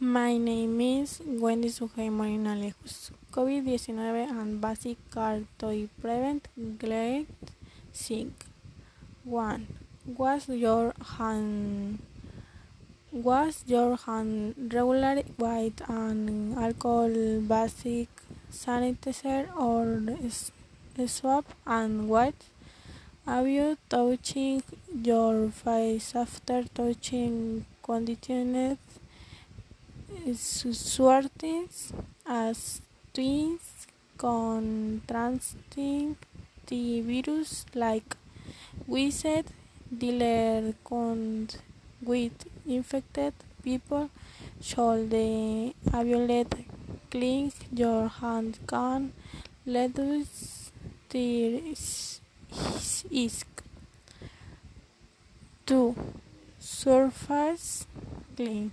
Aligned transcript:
My 0.00 0.36
name 0.36 0.80
is 0.80 1.20
Wendy 1.26 1.70
Sujei 1.70 2.08
Molina 2.08 2.54
Lejos. 2.54 3.10
COVID-19 3.32 4.30
and 4.30 4.60
basic 4.60 4.96
care 5.10 5.42
to 5.58 5.88
prevent 6.00 6.46
grade 6.78 7.26
6. 7.92 8.30
1. 9.24 9.66
Wash 10.16 10.48
your 10.50 10.94
hand. 11.18 11.98
Wash 13.10 13.56
your 13.66 13.96
hand 13.96 14.70
regularly 14.72 15.24
with 15.36 15.82
an 15.90 16.54
alcohol 16.56 17.40
basic 17.40 18.08
sanitizer 18.52 19.50
or 19.56 20.00
swab 21.08 21.44
and 21.66 22.08
wet. 22.08 22.36
you 23.26 23.76
touching 23.88 24.62
your 24.94 25.50
face 25.50 26.14
after 26.14 26.62
touching 26.72 27.66
conditioned 27.82 28.78
surfaces 30.34 31.92
as 32.26 32.82
twins 33.14 33.86
contrasting 34.16 36.16
the 36.66 37.00
virus 37.00 37.64
like 37.74 38.16
we 38.86 39.10
said 39.10 39.46
dealer 39.96 40.74
with 42.02 42.32
infected 42.66 43.32
people 43.62 44.10
should 44.60 45.12
avoid 46.00 46.54
clean 47.10 47.52
your 47.72 48.08
hand 48.08 48.58
can 48.66 49.12
reduce 49.66 50.70
the 51.10 51.60
risk. 53.10 53.46
to 55.66 55.94
Surface 56.58 57.86
clean. 58.36 58.72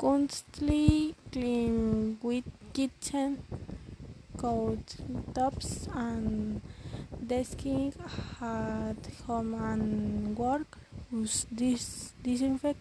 Constantly 0.00 1.14
clean 1.30 2.16
with 2.22 2.44
kitchen 2.72 3.42
countertops 4.38 5.94
and 5.94 6.62
desking 7.22 7.92
at 8.40 9.02
home 9.26 9.52
and 9.52 10.38
work. 10.38 10.78
Use 11.12 11.44
this 11.52 12.14
disinfect 12.22 12.78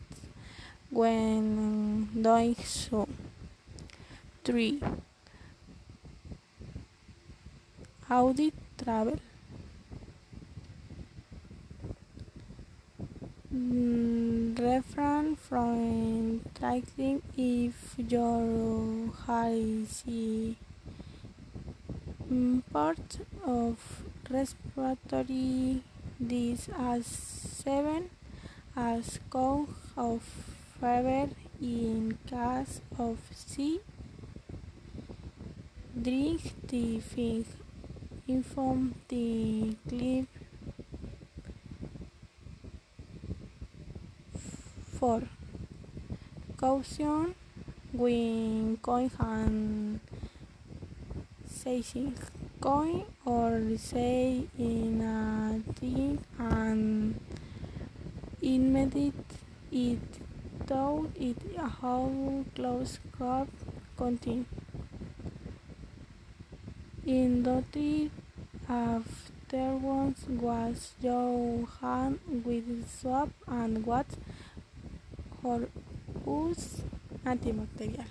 when 0.90 2.06
doing 2.22 2.56
so. 2.64 3.06
3. 4.46 4.82
Audit 8.10 8.54
travel. 8.82 9.20
Mm, 13.54 14.58
refrain 14.58 15.19
from 15.36 16.42
traveling 16.58 17.22
if 17.38 17.96
your 17.98 19.12
has 19.28 20.04
mm, 22.32 22.62
part 22.72 23.20
of 23.46 24.04
respiratory 24.30 25.82
disease 26.22 26.70
as 26.78 27.06
seven 27.06 28.10
as 28.76 29.20
cough 29.30 29.70
of 29.98 30.22
fever 30.80 31.30
in 31.62 32.18
case 32.28 32.82
of 32.98 33.18
C. 33.34 33.80
Drink 36.02 36.42
the 36.68 37.00
thing. 37.00 37.46
Inform 38.28 38.96
the 39.08 39.76
clip 39.88 40.28
4. 45.00 45.22
Caution 46.58 47.34
when 47.94 48.76
coin 48.82 49.10
and 49.18 50.02
seizing 51.48 52.14
coin 52.60 53.06
or 53.24 53.62
say 53.78 54.44
in 54.58 55.00
a 55.00 55.72
thing 55.80 56.20
and 56.38 57.18
immediate 58.42 59.14
it 59.72 60.00
though 60.68 61.08
it 61.16 61.38
how 61.82 62.44
close 62.54 63.00
cup 63.18 63.48
contain. 63.96 64.46
In 67.06 67.44
dirty 67.44 68.12
afterwards 68.68 70.28
wash 70.28 70.92
your 71.02 71.66
hand 71.80 72.20
with 72.44 72.86
soap 72.90 73.32
and 73.48 73.86
water 73.86 74.18
or 75.44 75.68
use 76.26 76.82
antibacterial. 77.26 78.06